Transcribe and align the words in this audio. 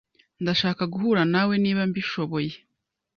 Ndashaka 0.41 0.83
guhura 0.93 1.21
nawe 1.33 1.53
niba 1.63 1.81
mbishoboye. 1.89 2.53